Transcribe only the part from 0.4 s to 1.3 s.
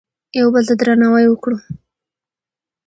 بل ته درناوی